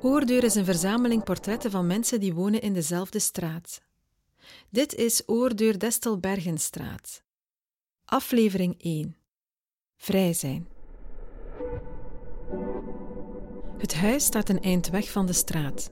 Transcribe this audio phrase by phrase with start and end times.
[0.00, 3.80] Oordeur is een verzameling portretten van mensen die wonen in dezelfde straat.
[4.70, 7.22] Dit is Oordeur Destelbergenstraat.
[8.04, 9.16] Aflevering 1.
[9.96, 10.68] Vrij zijn.
[13.78, 15.90] Het huis staat een eind weg van de straat.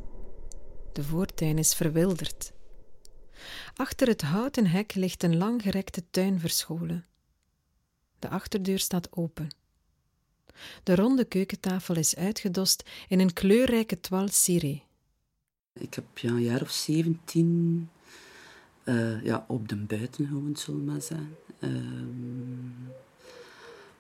[0.93, 2.53] De voortuin is verwilderd.
[3.75, 7.07] Achter het houten hek ligt een langgerekte tuin verscholen.
[8.19, 9.49] De achterdeur staat open.
[10.83, 14.83] De ronde keukentafel is uitgedost in een kleurrijke toile ciré.
[15.73, 17.89] Ik heb ja, een jaar of zeventien
[18.85, 21.37] uh, ja, op de buiten gewoond, zullen maar zeggen.
[21.59, 21.71] Uh,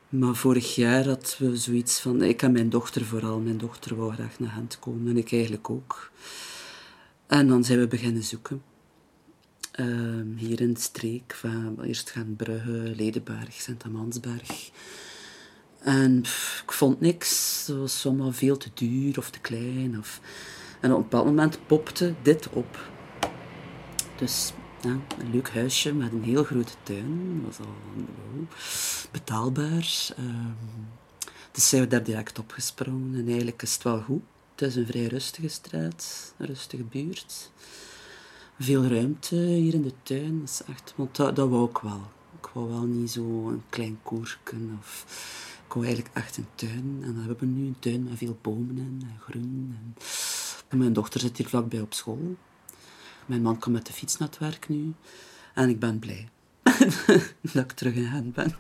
[0.09, 2.23] maar vorig jaar hadden we zoiets van...
[2.23, 3.39] Ik en mijn dochter vooral.
[3.39, 6.11] Mijn dochter wou graag naar Gent komen en ik eigenlijk ook.
[7.27, 8.63] En dan zijn we beginnen zoeken.
[9.81, 14.71] Uh, hier in de streek, van eerst gaan Brugge, Ledenberg, Sint-Amansberg.
[15.87, 16.19] En
[16.65, 17.65] ik vond niks.
[17.67, 19.99] Het was allemaal veel te duur of te klein.
[19.99, 20.21] Of...
[20.81, 22.91] En op een bepaald moment popte dit op.
[24.17, 27.43] Dus ja, een leuk huisje met een heel grote tuin.
[27.45, 27.75] Dat was al
[29.11, 30.09] betaalbaar.
[30.19, 30.57] Um,
[31.53, 33.15] dus zijn we daar direct opgesprongen.
[33.15, 34.23] En eigenlijk is het wel goed.
[34.55, 37.51] Het is een vrij rustige straat, een rustige buurt.
[38.59, 40.41] Veel ruimte hier in de tuin.
[40.41, 42.11] Dat is echt, want dat, dat wou ik wel.
[42.41, 45.05] Ik wou wel niet zo een klein koerken of
[45.67, 46.99] ik wou eigenlijk echt een tuin.
[47.03, 49.77] En dan hebben we nu een tuin met veel bomen en groen.
[50.69, 52.37] En mijn dochter zit hier vlakbij op school.
[53.27, 54.95] Mijn man komt met de fiets naar het werk nu.
[55.55, 56.29] En ik ben blij
[57.53, 58.57] dat ik terug in hen ben.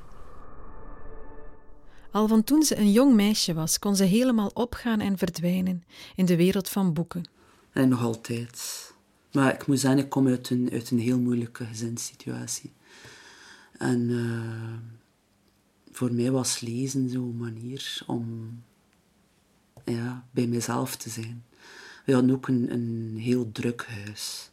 [2.10, 5.84] Al van toen ze een jong meisje was, kon ze helemaal opgaan en verdwijnen
[6.14, 7.28] in de wereld van boeken.
[7.72, 8.94] En nog altijd.
[9.32, 12.72] Maar ik moet zeggen, ik kom uit een, uit een heel moeilijke gezinssituatie.
[13.78, 14.95] En uh,
[15.96, 18.50] voor mij was lezen zo'n manier om
[19.84, 21.44] ja, bij mezelf te zijn.
[22.04, 24.50] We hadden ook een, een heel druk huis.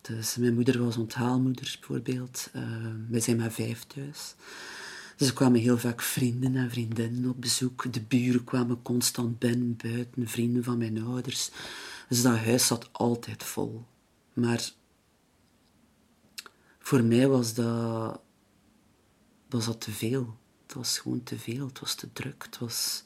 [0.00, 2.50] Dus mijn moeder was onthaalmoeder bijvoorbeeld.
[2.56, 2.62] Uh,
[3.08, 4.34] wij zijn maar vijf thuis.
[5.16, 7.92] Dus er kwamen heel vaak vrienden en vriendinnen op bezoek.
[7.92, 11.50] De buren kwamen constant binnen, buiten, vrienden van mijn ouders.
[12.08, 13.84] Dus dat huis zat altijd vol.
[14.32, 14.70] Maar
[16.78, 18.20] voor mij was dat,
[19.52, 20.36] was dat te veel.
[20.66, 21.66] Het was gewoon te veel.
[21.66, 22.42] Het was te druk.
[22.42, 23.04] Het was...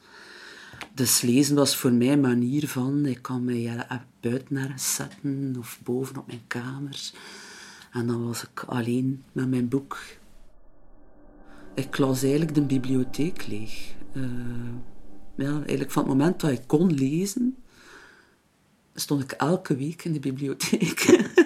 [0.95, 5.57] Dus lezen was voor mij een manier van, ik kan mij ja, buiten naar zetten
[5.59, 7.11] of boven op mijn kamer.
[7.93, 9.99] En dan was ik alleen met mijn boek.
[11.75, 13.95] Ik las eigenlijk de bibliotheek leeg.
[14.13, 14.25] Uh,
[15.37, 17.57] ja, eigenlijk van het moment dat ik kon lezen,
[18.95, 21.01] stond ik elke week in de bibliotheek.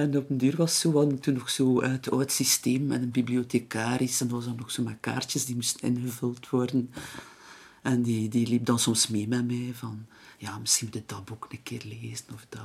[0.00, 3.10] en op een duur was zo, we toen nog zo het oud systeem met een
[3.10, 6.92] bibliothecaris en was dan nog zo met kaartjes die moesten ingevuld worden.
[7.82, 10.06] En die, die liep dan soms mee met mij van,
[10.38, 12.60] ja, misschien moet je dat boek een keer lezen of dat.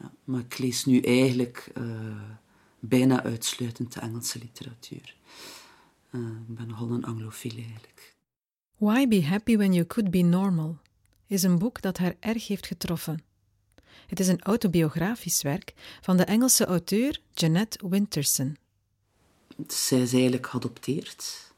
[0.00, 1.84] Ja, maar ik lees nu eigenlijk uh,
[2.78, 5.14] bijna uitsluitend de Engelse literatuur.
[6.10, 8.16] Uh, ik ben nogal een anglofiel eigenlijk.
[8.76, 10.78] Why Be Happy When You Could Be Normal
[11.26, 13.22] is een boek dat haar erg heeft getroffen.
[14.06, 18.56] Het is een autobiografisch werk van de Engelse auteur Jeanette Winterson.
[19.66, 21.52] Zij is eigenlijk geadopteerd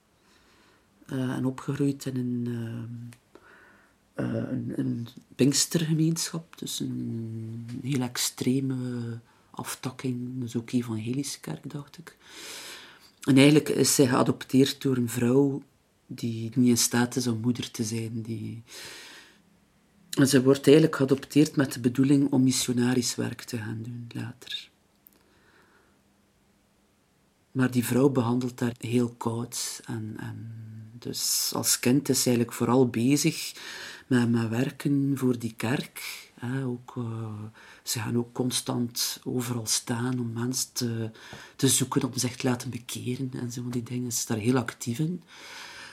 [1.12, 2.46] uh, en opgegroeid in een,
[4.18, 8.76] uh, uh, een, een Pinkstergemeenschap, dus een heel extreme
[9.50, 12.16] aftakking, dus ook evangelische kerk, dacht ik.
[13.20, 15.62] En eigenlijk is zij geadopteerd door een vrouw
[16.06, 18.62] die niet in staat is om moeder te zijn, die
[20.18, 24.70] en ze wordt eigenlijk geadopteerd met de bedoeling om missionarisch werk te gaan doen later.
[27.52, 29.80] Maar die vrouw behandelt haar heel koud.
[29.84, 30.16] En,
[30.98, 33.52] dus als kind is ze eigenlijk vooral bezig
[34.06, 36.28] met, met werken voor die kerk.
[36.64, 37.42] ook, uh,
[37.82, 41.10] ze gaan ook constant overal staan om mensen te,
[41.56, 44.12] te zoeken, om zich te laten bekeren en zo die dingen.
[44.12, 45.22] Ze is daar heel actief in.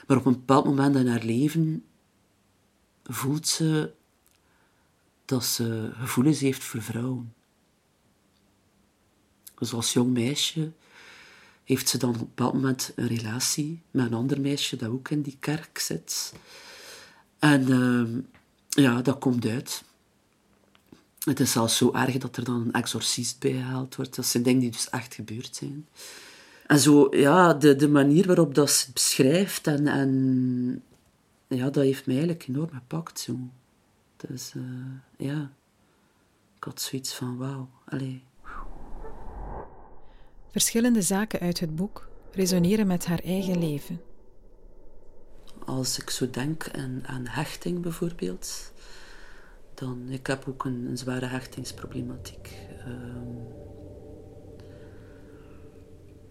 [0.08, 1.84] Maar op een bepaald moment in haar leven
[3.04, 3.94] voelt ze
[5.28, 7.34] dat ze gevoelens heeft voor vrouwen.
[9.60, 10.72] Dus als jong meisje
[11.64, 15.10] heeft ze dan op een bepaald moment een relatie met een ander meisje dat ook
[15.10, 16.34] in die kerk zit.
[17.40, 18.08] En uh,
[18.70, 19.84] ja, dat komt uit.
[21.24, 24.16] Het is zelfs zo erg dat er dan een exorcist bijgehaald wordt.
[24.16, 25.88] Dat zijn dingen die dus echt gebeurd zijn.
[26.68, 30.84] En zo, ja, de, de manier waarop dat ze beschrijft en, en
[31.48, 33.20] ja, dat heeft mij eigenlijk enorm gepakt.
[33.20, 33.40] Zo.
[34.18, 34.64] Dus uh,
[35.18, 35.52] ja,
[36.56, 38.24] ik had zoiets van wauw, allee.
[40.48, 44.02] Verschillende zaken uit het boek resoneren met haar eigen leven.
[45.68, 48.74] als ik zo denk aan, aan hechting bijvoorbeeld,
[49.74, 52.58] dan ik heb ook een, een zware hechtingsproblematiek.
[52.88, 53.48] Um,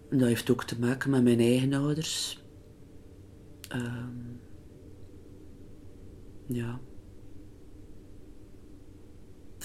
[0.09, 2.43] dat heeft ook te maken met mijn eigen ouders.
[3.73, 4.39] Um,
[6.45, 6.79] ja.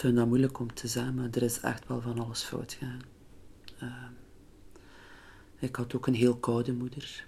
[0.02, 3.02] Vind dat moeilijk om te zeggen, maar er is echt wel van alles fout gegaan.
[3.82, 4.16] Um,
[5.58, 7.26] ik had ook een heel koude moeder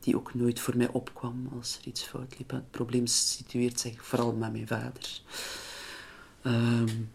[0.00, 2.50] die ook nooit voor mij opkwam als er iets fout liep.
[2.50, 5.20] Het probleem situeert zich vooral met mijn vader.
[6.42, 7.10] Um,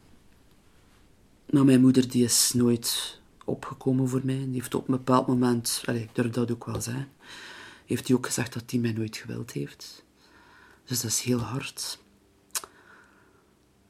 [1.50, 4.46] maar mijn moeder die is nooit opgekomen voor mij.
[4.46, 7.08] Die heeft op een bepaald moment, allez, ik durf dat ook wel zijn,
[7.86, 10.04] heeft hij ook gezegd dat hij mij nooit gewild heeft.
[10.86, 12.00] Dus dat is heel hard.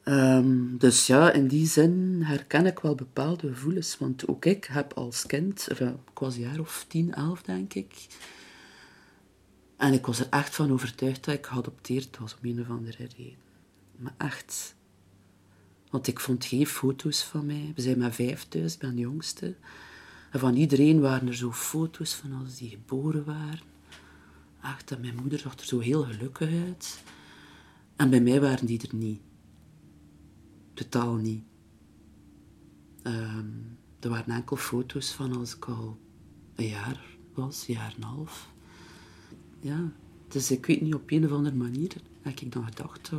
[0.04, 3.98] Um, dus ja, in die zin herken ik wel bepaalde gevoelens.
[3.98, 7.74] Want ook ik heb als kind, enfin, ik was een jaar of tien, elf denk
[7.74, 8.06] ik,
[9.80, 12.96] en ik was er echt van overtuigd dat ik geadopteerd was om een of andere
[13.16, 13.36] reden.
[13.96, 14.74] Maar echt.
[15.90, 17.72] Want ik vond geen foto's van mij.
[17.74, 19.54] We zijn maar vijf thuis, ik ben de jongste.
[20.30, 23.60] En van iedereen waren er zo foto's van als die geboren waren.
[24.62, 27.02] Echt, en mijn moeder zag er zo heel gelukkig uit.
[27.96, 29.20] En bij mij waren die er niet.
[31.20, 31.42] Niet.
[33.02, 35.98] Um, er waren enkel foto's van als ik al
[36.54, 38.50] een jaar was, een jaar en een half
[39.60, 39.92] ja.
[40.28, 41.92] Dus ik weet niet, op een of andere manier
[42.22, 43.10] heb ik dan gedacht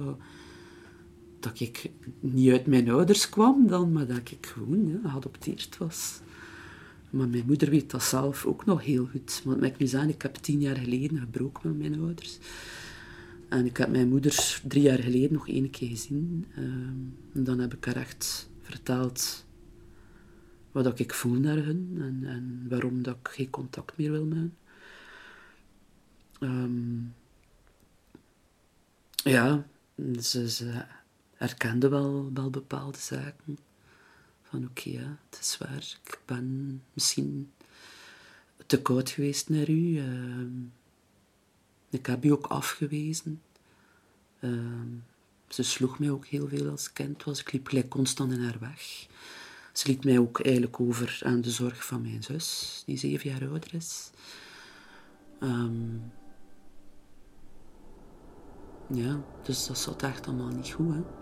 [1.39, 6.19] dat, ik niet uit mijn ouders kwam dan, maar dat ik gewoon ja, geadopteerd was.
[7.09, 9.41] Maar mijn moeder weet dat zelf ook nog heel goed.
[9.45, 12.37] Want ik nu zeggen, ik heb tien jaar geleden gebroken met mijn ouders.
[13.51, 16.45] En ik heb mijn moeder drie jaar geleden nog één keer gezien.
[16.55, 19.45] Ehm, en dan heb ik haar echt verteld
[20.71, 24.37] wat ik voel naar hun en, en waarom dat ik geen contact meer wil met
[24.37, 24.55] hen.
[26.39, 27.13] Um,
[29.15, 29.65] ja,
[30.21, 30.85] ze, ze
[31.35, 33.57] herkende wel, wel bepaalde zaken.
[34.41, 37.51] Van oké, ja, het is waar, ik ben misschien
[38.65, 39.97] te koud geweest naar u.
[39.97, 40.45] Uh,
[41.91, 43.41] ik heb u ook afgewezen.
[44.39, 44.81] Uh,
[45.47, 47.39] ze sloeg mij ook heel veel als kind was.
[47.39, 49.07] Ik liep gelijk constant in haar weg.
[49.73, 53.49] Ze liet mij ook eigenlijk over aan de zorg van mijn zus, die zeven jaar
[53.49, 54.09] ouder is.
[55.39, 56.11] Um,
[58.87, 61.20] ja, dus dat zat echt allemaal niet goed, hè.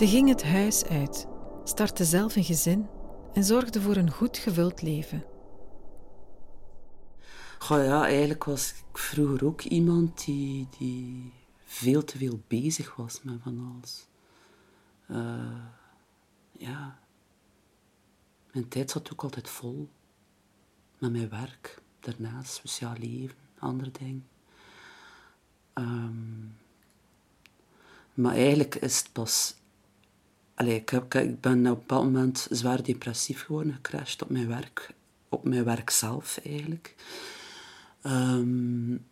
[0.00, 1.26] Ze ging het huis uit,
[1.64, 2.88] startte zelf een gezin
[3.32, 5.24] en zorgde voor een goed gevuld leven.
[7.58, 11.32] Goh ja, eigenlijk was ik vroeger ook iemand die, die
[11.64, 14.06] veel te veel bezig was met van alles.
[15.10, 15.64] Uh,
[16.52, 16.98] ja.
[18.52, 19.88] Mijn tijd zat ook altijd vol.
[20.98, 24.28] Met mijn werk, daarnaast sociaal leven, andere dingen.
[25.74, 26.56] Um,
[28.14, 29.58] maar eigenlijk is het pas
[30.60, 34.94] Allee, ik, ben op een bepaald moment zwaar depressief geworden, gecrashed op mijn werk,
[35.28, 36.94] op mijn werk zelf eigenlijk.
[38.02, 39.06] Um,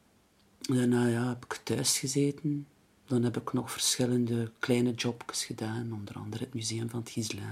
[0.61, 2.67] daarna ja, heb ik thuis gezeten.
[3.07, 7.43] Dan heb ik nog verschillende kleine jobjes gedaan, onder andere het Museum van het Gislin,
[7.43, 7.51] uh,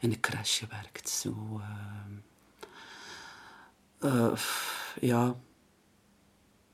[0.00, 1.08] in de crash gewerkt.
[1.08, 1.60] Zo,
[4.04, 4.38] uh, uh,
[5.00, 5.36] ja.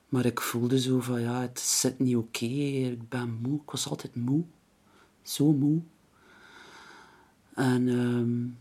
[0.09, 3.89] Maar ik voelde zo van, ja, het zit niet oké, ik ben moe, ik was
[3.89, 4.45] altijd moe.
[5.23, 5.83] Zo moe.
[7.55, 8.59] En um,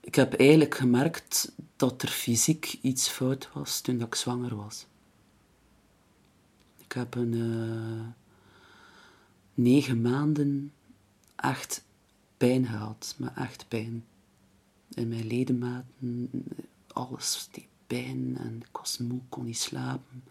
[0.00, 4.86] ik heb eigenlijk gemerkt dat er fysiek iets fout was toen ik zwanger was.
[6.76, 8.06] Ik heb een uh,
[9.54, 10.72] negen maanden
[11.36, 11.84] echt
[12.36, 14.04] pijn gehad, maar echt pijn.
[14.94, 16.30] In mijn ledematen,
[16.86, 20.24] alles deed pijn en ik was moe, kon niet slapen.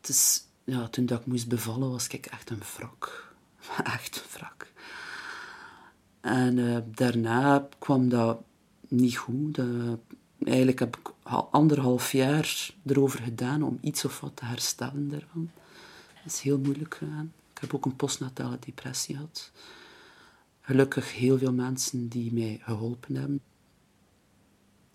[0.00, 3.34] Dus ja, toen dat ik moest bevallen was ik echt een wrak.
[3.94, 4.55] Echt een wrak.
[6.26, 8.38] En uh, daarna kwam dat
[8.88, 9.58] niet goed.
[10.44, 15.50] eigenlijk heb ik al anderhalf jaar erover gedaan om iets of wat te herstellen daarvan.
[16.24, 17.32] Dat is heel moeilijk gegaan.
[17.52, 19.50] Ik heb ook een postnatale depressie gehad.
[20.60, 23.40] Gelukkig heel veel mensen die mij geholpen hebben.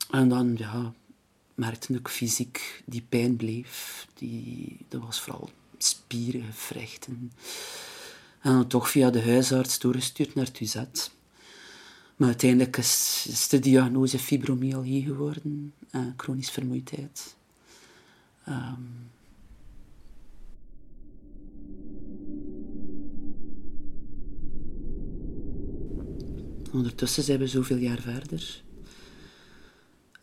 [0.10, 0.94] En dan, ja,
[1.56, 4.08] merkte ik fysiek die pijn bleef.
[4.14, 7.32] Die, dat was vooral spieren, gewrichten.
[8.42, 11.12] En dan toch via de huisarts doorgestuurd naar Tuzet.
[12.22, 17.36] Maar uiteindelijk is, de diagnose fibromyalgie geworden, uh, chronisch vermoeidheid.
[18.48, 19.10] Um,
[26.72, 28.64] ondertussen zijn we zoveel jaar verder.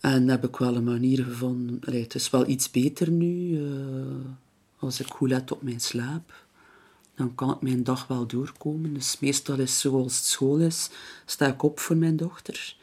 [0.00, 1.80] En heb ik wel een manier gevonden.
[1.86, 3.60] Allee, het is wel iets beter nu.
[3.60, 3.70] Uh,
[4.78, 6.46] als ik goed let op mijn slaap,
[7.18, 8.94] dan kan ik mijn dag wel doorkomen.
[8.94, 10.90] Dus meestal is zoals het school is,
[11.24, 12.76] sta ik op voor mijn dochter.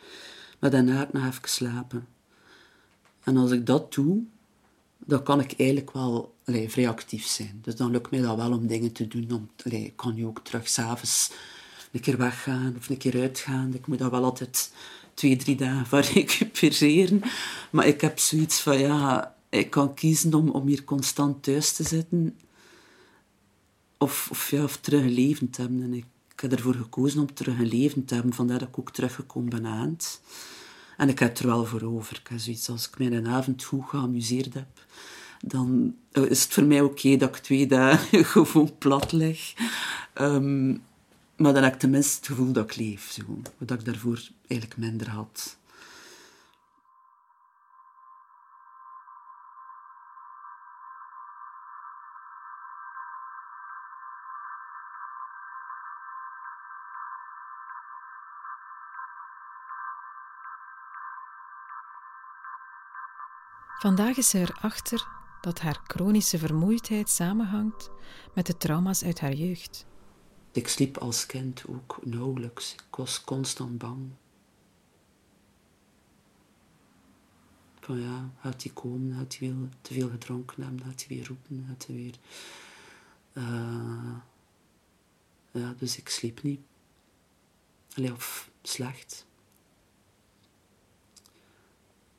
[0.59, 2.07] Maar daarna ga ik nog even slapen.
[3.23, 4.23] En als ik dat doe,
[4.97, 7.59] dan kan ik eigenlijk wel allee, vrij actief zijn.
[7.61, 9.31] Dus dan lukt mij dat wel om dingen te doen.
[9.31, 11.31] Om, ik kan nu ook terug s'avonds
[11.91, 13.73] een keer weggaan of een keer uitgaan.
[13.73, 14.71] Ik moet dat wel altijd
[15.13, 17.21] twee, drie dagen van recupereren.
[17.71, 21.83] Maar ik heb zoiets van, ja, ik kan kiezen om, om hier constant thuis te
[21.83, 22.37] zitten.
[24.05, 25.83] Of, of, ja, of terug een leven te hebben.
[25.83, 28.33] En ik, ik heb ervoor gekozen om terug een leven te hebben.
[28.33, 30.21] Vandaar dat ik ook teruggekomen ben aan het.
[30.97, 32.21] En ik heb er wel voor over.
[32.69, 34.85] Als ik mij een avond goed geamuseerd heb,
[35.41, 39.53] dan is het voor mij oké dat ik twee dagen gewoon plat lig.
[40.21, 40.81] Um,
[41.35, 43.11] maar dan heb ik tenminste het gevoel dat ik leef.
[43.11, 43.41] Zo.
[43.57, 45.57] Wat ik daarvoor eigenlijk minder had.
[63.85, 65.07] Vandaag is ze erachter
[65.41, 67.89] dat haar chronische vermoeidheid samenhangt
[68.33, 69.85] met de trauma's uit haar jeugd.
[70.51, 72.73] Ik sliep als kind ook nauwelijks.
[72.73, 74.09] Ik was constant bang.
[77.79, 79.17] Van ja, gaat hij komen?
[79.17, 80.85] Gaat hij weer te veel gedronken hebben?
[80.85, 81.65] Gaat hij weer roepen?
[81.67, 82.15] Gaat hij weer...
[83.33, 84.15] Uh,
[85.51, 86.61] ja, dus ik sliep niet.
[87.95, 89.25] Allee, of slecht.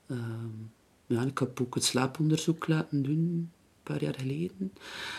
[0.06, 0.18] Uh,
[1.06, 3.50] ja, ik heb ook het slaaponderzoek laten doen
[3.86, 4.72] paar jaar geleden.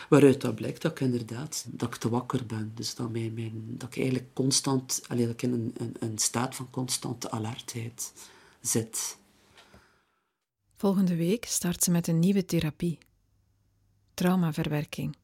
[0.09, 2.71] Waaruit dat blijkt dat ik inderdaad dat ik te wakker ben.
[2.75, 6.17] Dus dat, mijn, mijn, dat ik eigenlijk constant, alleen dat ik in een, een, een
[6.17, 8.13] staat van constante alertheid
[8.61, 9.17] zit.
[10.75, 12.97] Volgende week start ze met een nieuwe therapie.
[14.13, 15.15] Traumaverwerking.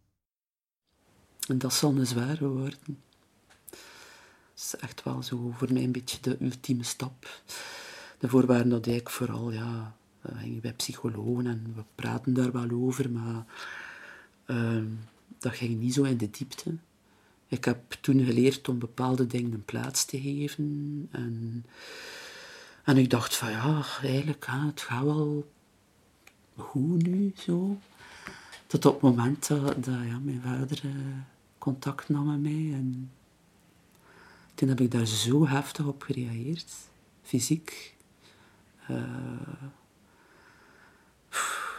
[1.47, 2.79] En dat zal een zware worden.
[4.53, 7.41] Dat is echt wel zo voor mij een beetje de ultieme stap.
[8.19, 12.69] De voorwaarden dat ik vooral ja, we gingen bij psychologen en we praten daar wel
[12.71, 13.45] over, maar
[14.47, 14.83] uh,
[15.39, 16.75] dat ging niet zo in de diepte.
[17.47, 21.07] Ik heb toen geleerd om bepaalde dingen een plaats te geven.
[21.11, 21.65] En,
[22.83, 25.51] en ik dacht van ja, eigenlijk, hè, het gaat wel
[26.55, 27.77] goed nu, zo.
[28.67, 30.91] Tot op het moment dat, ja, mijn vader uh,
[31.57, 32.73] contact nam met mij.
[32.73, 33.11] En
[34.55, 36.73] toen heb ik daar zo heftig op gereageerd,
[37.21, 37.95] fysiek.
[38.89, 39.03] Uh,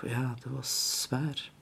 [0.07, 1.53] ja, dat was zwaar.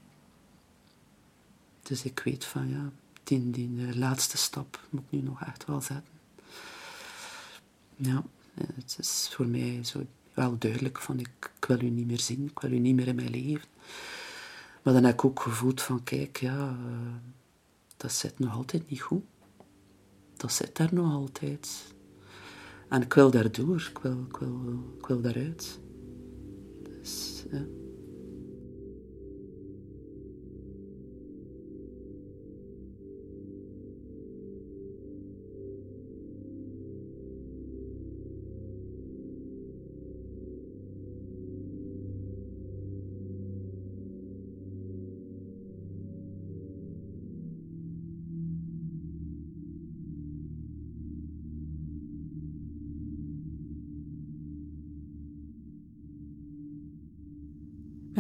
[1.83, 5.81] Dus ik weet van ja, die, die laatste stap moet ik nu nog echt wel
[5.81, 6.13] zetten.
[7.97, 12.47] Ja, het is voor mij zo wel duidelijk van ik, wil u niet meer zien,
[12.47, 13.69] ik wil u niet meer in mijn leven.
[14.83, 17.15] Maar dan heb ik ook gevoeld van kijk, ja, uh,
[17.97, 19.25] dat zit nog altijd niet goed.
[20.37, 21.95] Dat zit daar nog altijd.
[22.89, 25.79] En ik wil daardoor, ik wil, ik wil, ik wil daaruit.
[26.83, 27.65] Dus, ja.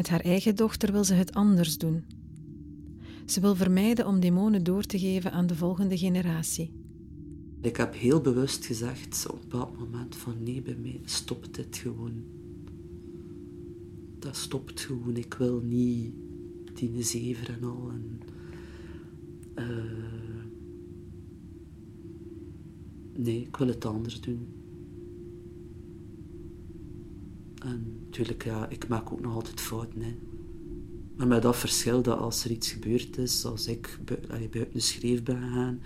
[0.02, 2.04] Met haar eigen dochter wil ze het anders doen.
[3.26, 6.72] Ze wil vermijden om demonen door te geven aan de volgende generatie.
[7.60, 12.24] Ik heb heel bewust gezegd op bepaald moment van nee, bij mij stopt dit gewoon.
[14.18, 15.16] Dat stopt gewoon.
[15.16, 16.12] Ik wil niet
[16.74, 17.90] die zever en al.
[17.90, 18.20] En,
[19.54, 20.44] uh,
[23.16, 24.61] nee, ik wil het anders doen.
[27.64, 30.02] En natuurlijk, ja, ik maak ook nog altijd fouten.
[30.02, 30.16] Hè.
[31.16, 35.22] Maar met dat verschil dat als er iets gebeurd is, als ik buiten de schreef
[35.22, 35.82] ben gegaan,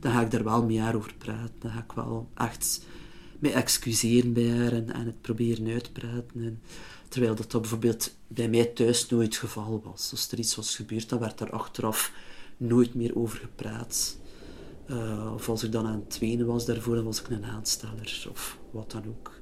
[0.00, 1.54] dan ga ik daar wel meer over praten.
[1.58, 2.86] Dan ga ik wel echt
[3.38, 6.44] me excuseren bij haar en, het proberen uitpraten.
[6.44, 6.60] En,
[7.08, 10.10] terwijl dat, bijvoorbeeld bij mij thuis nooit het geval was.
[10.10, 12.12] Als er iets was gebeurd, dan werd er achteraf
[12.56, 14.18] nooit meer over gepraat.
[14.86, 18.26] Uh, of als ik dan aan het wenen was daarvoor, dan was ik een aansteller
[18.30, 19.40] of wat dan ook.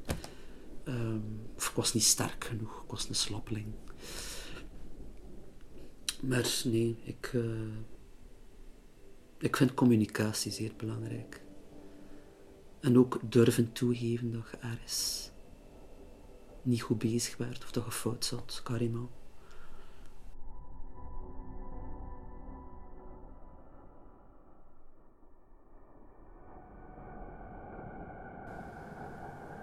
[0.88, 3.66] Um, of ik was niet sterk genoeg, ik was een slappeling.
[6.20, 7.74] Maar nee, ik, uh,
[9.38, 11.42] ik vind communicatie zeer belangrijk.
[12.80, 15.30] En ook durven toegeven dat je ergens
[16.62, 19.06] niet goed bezig werd of dat je fout zat, Karima.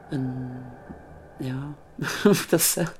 [0.09, 0.54] En
[1.39, 1.75] ja,
[2.49, 2.97] dat zeggen?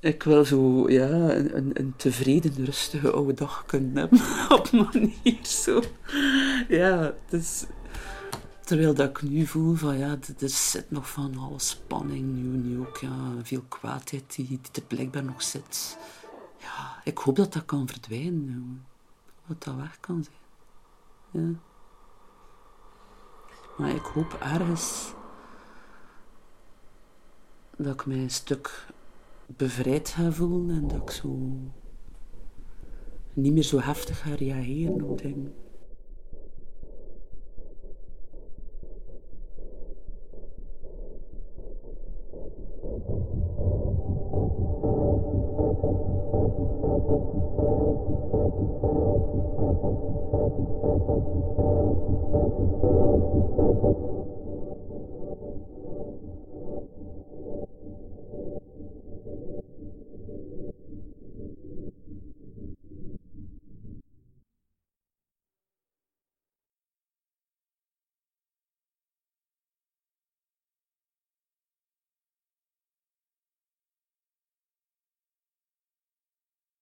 [0.00, 4.20] Ik wil zo, ja, een, een tevreden, rustige oude dag kunnen hebben.
[4.58, 5.82] Op manier zo.
[6.68, 7.64] Ja, dus
[8.64, 12.86] Terwijl dat ik nu voel van ja, er zit nog van alle spanning nu, nu
[13.00, 15.98] ja, veel kwaadheid die, die er blijkbaar nog zit.
[16.58, 18.86] Ja, ik hoop dat dat kan verdwijnen.
[19.46, 21.44] Dat dat weg kan zijn.
[21.44, 21.58] Ja.
[23.76, 25.12] Maar ik hoop ergens
[27.78, 28.86] dat ik mij een stuk
[29.46, 31.38] bevrijd ga voelen en dat ik zo
[33.32, 35.54] niet meer zo heftig ga reageren op dingen.